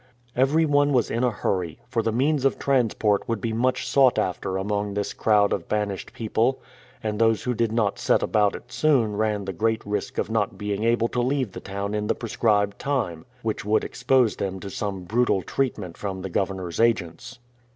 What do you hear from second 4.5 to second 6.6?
among this crowd of banished people,